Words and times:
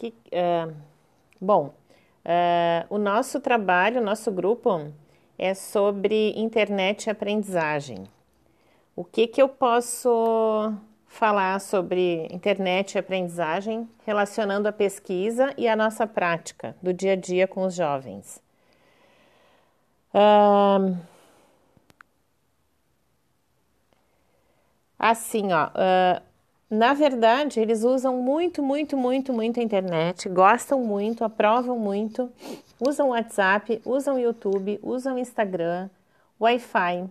que, 0.00 0.14
uh, 0.32 0.74
bom, 1.38 1.74
uh, 2.24 2.86
o 2.88 2.96
nosso 2.96 3.38
trabalho, 3.38 4.00
o 4.00 4.04
nosso 4.04 4.32
grupo 4.32 4.90
é 5.38 5.52
sobre 5.52 6.32
internet 6.36 7.06
e 7.06 7.10
aprendizagem. 7.10 8.04
O 8.96 9.04
que, 9.04 9.26
que 9.26 9.42
eu 9.42 9.48
posso 9.48 10.72
falar 11.06 11.60
sobre 11.60 12.26
internet 12.30 12.94
e 12.94 12.98
aprendizagem 12.98 13.88
relacionando 14.06 14.68
a 14.68 14.72
pesquisa 14.72 15.52
e 15.58 15.68
a 15.68 15.76
nossa 15.76 16.06
prática 16.06 16.74
do 16.82 16.94
dia 16.94 17.12
a 17.12 17.16
dia 17.16 17.46
com 17.46 17.64
os 17.64 17.74
jovens? 17.74 18.42
Uh, 20.14 20.96
assim, 24.98 25.52
ó, 25.52 25.66
uh, 25.68 26.29
na 26.70 26.94
verdade, 26.94 27.58
eles 27.58 27.82
usam 27.82 28.22
muito, 28.22 28.62
muito, 28.62 28.96
muito, 28.96 29.32
muito 29.32 29.58
a 29.58 29.62
internet, 29.62 30.28
gostam 30.28 30.80
muito, 30.80 31.24
aprovam 31.24 31.76
muito, 31.76 32.30
usam 32.78 33.08
WhatsApp, 33.08 33.82
usam 33.84 34.16
YouTube, 34.16 34.78
usam 34.80 35.18
Instagram, 35.18 35.90
Wi-Fi. 36.40 37.08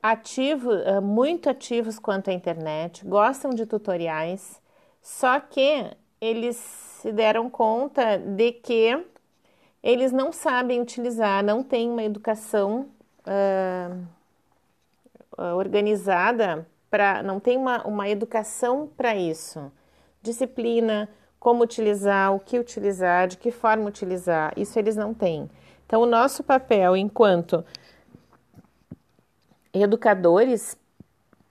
Ativo, 0.00 0.70
ah, 0.70 1.00
muito 1.00 1.50
ativos 1.50 1.98
quanto 1.98 2.30
à 2.30 2.32
internet, 2.32 3.04
gostam 3.04 3.50
de 3.50 3.66
tutoriais, 3.66 4.60
só 5.02 5.40
que 5.40 5.90
eles 6.20 6.56
se 6.56 7.10
deram 7.10 7.50
conta 7.50 8.16
de 8.16 8.52
que 8.52 9.04
eles 9.82 10.12
não 10.12 10.30
sabem 10.32 10.80
utilizar, 10.80 11.42
não 11.42 11.64
têm 11.64 11.90
uma 11.90 12.04
educação 12.04 12.86
uh, 13.26 14.06
organizada 15.56 16.66
para 16.94 17.24
não 17.24 17.40
tem 17.40 17.56
uma, 17.56 17.84
uma 17.84 18.08
educação 18.08 18.88
para 18.96 19.16
isso. 19.16 19.72
Disciplina, 20.22 21.08
como 21.40 21.64
utilizar, 21.64 22.32
o 22.32 22.38
que 22.38 22.56
utilizar, 22.56 23.26
de 23.26 23.36
que 23.36 23.50
forma 23.50 23.88
utilizar, 23.88 24.52
isso 24.56 24.78
eles 24.78 24.94
não 24.94 25.12
têm. 25.12 25.50
Então, 25.84 26.02
o 26.02 26.06
nosso 26.06 26.44
papel 26.44 26.96
enquanto 26.96 27.64
educadores 29.72 30.78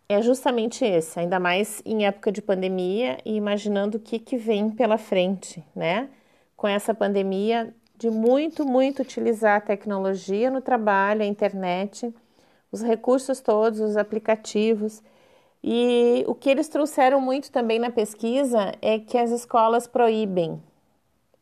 é 0.08 0.22
justamente 0.22 0.85
esse, 0.85 1.19
ainda 1.19 1.41
mais 1.41 1.81
em 1.85 2.05
época 2.05 2.31
de 2.31 2.41
pandemia 2.41 3.17
e 3.25 3.35
imaginando 3.35 3.97
o 3.97 4.00
que, 4.00 4.19
que 4.19 4.38
vem 4.38 4.69
pela 4.69 4.97
frente, 4.97 5.61
né? 5.75 6.07
Com 6.55 6.69
essa 6.69 6.94
pandemia, 6.94 7.75
de 7.97 8.09
muito, 8.09 8.66
muito 8.66 9.02
utilizar 9.02 9.57
a 9.57 9.61
tecnologia 9.61 10.50
no 10.50 10.61
trabalho, 10.61 11.22
a 11.22 11.25
internet, 11.25 12.16
os 12.72 12.81
recursos 12.81 13.41
todos, 13.41 13.81
os 13.81 13.97
aplicativos 13.97 15.03
e 15.64 16.25
o 16.28 16.36
que 16.36 16.50
eles 16.50 16.67
trouxeram 16.67 17.22
muito 17.22 17.50
também 17.50 17.80
na 17.80 17.89
pesquisa 17.89 18.73
é 18.81 19.00
que 19.00 19.17
as 19.17 19.31
escolas 19.31 19.88
proíbem. 19.88 20.61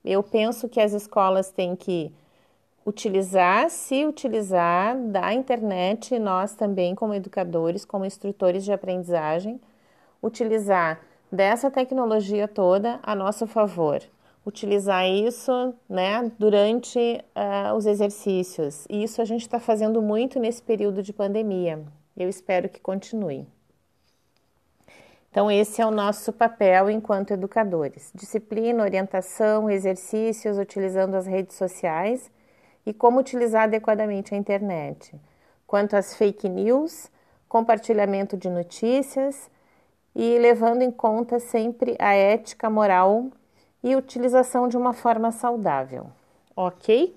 Eu 0.05 0.21
penso 0.21 0.69
que 0.69 0.79
as 0.79 0.93
escolas 0.93 1.49
têm 1.51 1.75
que 1.75 2.11
utilizar, 2.85 3.69
se 3.71 4.05
utilizar 4.05 4.95
da 4.95 5.33
internet, 5.33 6.19
nós 6.19 6.53
também, 6.53 6.93
como 6.93 7.15
educadores, 7.15 7.83
como 7.83 8.05
instrutores 8.05 8.63
de 8.63 8.71
aprendizagem, 8.71 9.59
utilizar 10.21 11.01
dessa 11.31 11.71
tecnologia 11.71 12.47
toda 12.47 12.99
a 13.01 13.15
nosso 13.15 13.47
favor. 13.47 14.01
Utilizar 14.45 15.07
isso 15.07 15.73
né, 15.87 16.31
durante 16.37 16.99
uh, 16.99 17.75
os 17.75 17.85
exercícios. 17.85 18.85
E 18.89 19.03
isso 19.03 19.21
a 19.21 19.25
gente 19.25 19.41
está 19.41 19.59
fazendo 19.59 20.01
muito 20.01 20.39
nesse 20.39 20.61
período 20.61 21.01
de 21.01 21.13
pandemia. 21.13 21.83
Eu 22.17 22.27
espero 22.27 22.67
que 22.67 22.79
continue. 22.79 23.47
Então, 25.31 25.49
esse 25.49 25.81
é 25.81 25.85
o 25.85 25.91
nosso 25.91 26.33
papel 26.33 26.89
enquanto 26.89 27.31
educadores: 27.31 28.11
disciplina, 28.13 28.83
orientação, 28.83 29.69
exercícios, 29.69 30.57
utilizando 30.57 31.15
as 31.15 31.25
redes 31.25 31.55
sociais 31.55 32.29
e 32.85 32.93
como 32.93 33.19
utilizar 33.19 33.63
adequadamente 33.63 34.35
a 34.35 34.37
internet. 34.37 35.15
Quanto 35.65 35.95
às 35.95 36.13
fake 36.15 36.49
news, 36.49 37.09
compartilhamento 37.47 38.35
de 38.35 38.49
notícias 38.49 39.49
e 40.13 40.37
levando 40.37 40.81
em 40.81 40.91
conta 40.91 41.39
sempre 41.39 41.95
a 41.97 42.13
ética 42.13 42.69
moral 42.69 43.31
e 43.81 43.95
utilização 43.95 44.67
de 44.67 44.75
uma 44.75 44.91
forma 44.91 45.31
saudável. 45.31 46.11
Ok? 46.53 47.15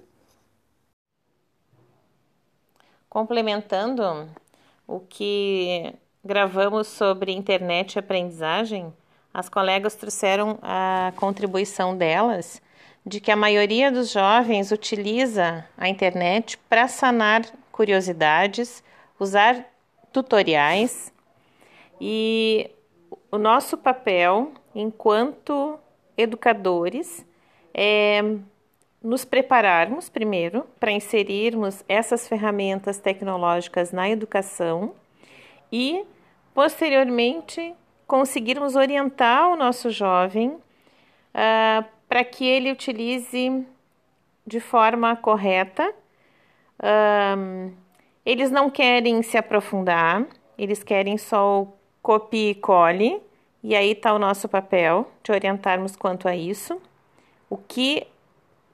Complementando 3.08 4.28
o 4.86 5.00
que 5.00 5.94
gravamos 6.24 6.86
sobre 6.86 7.32
internet 7.32 7.94
e 7.94 7.98
aprendizagem, 7.98 8.92
as 9.32 9.48
colegas 9.48 9.94
trouxeram 9.94 10.58
a 10.62 11.12
contribuição 11.16 11.96
delas 11.96 12.62
de 13.04 13.20
que 13.20 13.30
a 13.30 13.36
maioria 13.36 13.92
dos 13.92 14.10
jovens 14.10 14.72
utiliza 14.72 15.68
a 15.76 15.88
internet 15.88 16.56
para 16.68 16.88
sanar 16.88 17.42
curiosidades, 17.70 18.82
usar 19.20 19.66
tutoriais. 20.12 21.12
E 22.00 22.70
o 23.30 23.36
nosso 23.36 23.76
papel 23.76 24.52
enquanto 24.74 25.78
educadores 26.16 27.24
é 27.74 28.22
nos 29.02 29.24
prepararmos 29.24 30.08
primeiro 30.08 30.66
para 30.80 30.90
inserirmos 30.90 31.84
essas 31.86 32.26
ferramentas 32.26 32.98
tecnológicas 32.98 33.92
na 33.92 34.08
educação 34.08 34.94
e 35.72 36.04
posteriormente 36.54 37.74
conseguirmos 38.06 38.76
orientar 38.76 39.48
o 39.48 39.56
nosso 39.56 39.90
jovem 39.90 40.50
uh, 40.50 41.84
para 42.08 42.24
que 42.24 42.46
ele 42.46 42.70
utilize 42.70 43.66
de 44.46 44.60
forma 44.60 45.16
correta. 45.16 45.92
Um, 47.36 47.72
eles 48.24 48.50
não 48.50 48.70
querem 48.70 49.22
se 49.22 49.36
aprofundar, 49.36 50.26
eles 50.56 50.82
querem 50.82 51.18
só 51.18 51.62
o 51.62 51.72
copie 52.02 52.50
e 52.50 52.54
cole, 52.54 53.20
e 53.62 53.74
aí 53.74 53.92
está 53.92 54.12
o 54.12 54.18
nosso 54.18 54.48
papel 54.48 55.10
de 55.22 55.32
orientarmos 55.32 55.96
quanto 55.96 56.28
a 56.28 56.36
isso. 56.36 56.80
O 57.48 57.56
que, 57.56 58.06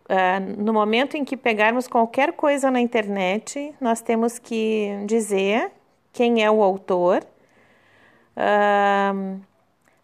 uh, 0.08 0.62
no 0.62 0.72
momento 0.72 1.16
em 1.16 1.24
que 1.24 1.36
pegarmos 1.36 1.86
qualquer 1.86 2.32
coisa 2.32 2.70
na 2.70 2.80
internet, 2.80 3.74
nós 3.80 4.00
temos 4.00 4.38
que 4.38 5.02
dizer 5.06 5.70
quem 6.12 6.42
é 6.42 6.50
o 6.50 6.62
autor, 6.62 7.24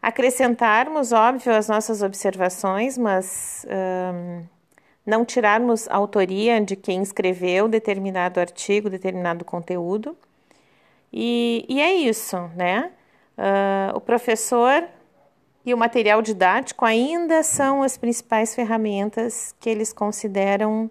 acrescentarmos, 0.02 1.12
óbvio, 1.12 1.54
as 1.54 1.68
nossas 1.68 2.02
observações, 2.02 2.96
mas 2.98 3.66
não 5.06 5.24
tirarmos 5.24 5.88
autoria 5.88 6.60
de 6.60 6.74
quem 6.74 7.00
escreveu 7.00 7.68
determinado 7.68 8.40
artigo, 8.40 8.90
determinado 8.90 9.44
conteúdo. 9.44 10.16
E, 11.12 11.64
e 11.68 11.80
é 11.80 11.94
isso, 11.94 12.36
né? 12.56 12.90
Uh, 13.38 13.96
o 13.96 14.00
professor 14.00 14.84
e 15.64 15.72
o 15.72 15.76
material 15.76 16.20
didático 16.20 16.84
ainda 16.84 17.42
são 17.42 17.82
as 17.82 17.96
principais 17.96 18.54
ferramentas 18.54 19.54
que 19.60 19.70
eles 19.70 19.92
consideram 19.92 20.90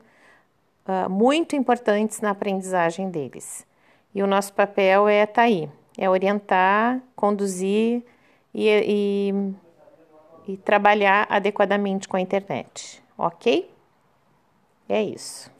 uh, 0.88 1.09
muito 1.09 1.56
importantes 1.56 2.22
na 2.22 2.30
aprendizagem 2.30 3.09
deles. 3.09 3.66
E 4.16 4.24
o 4.24 4.28
nosso 4.28 4.53
papel 4.53 5.09
é 5.09 5.24
estar 5.24 5.34
tá 5.34 5.42
aí, 5.42 5.70
é 5.98 6.09
orientar, 6.09 7.02
conduzir 7.18 8.02
e, 8.53 8.70
e, 10.48 10.53
e 10.53 10.58
trabalhar 10.58 11.28
adequadamente 11.30 12.08
com 12.08 12.16
a 12.16 12.22
internet, 12.22 13.03
ok? 13.18 13.70
É 14.88 15.03
isso. 15.03 15.52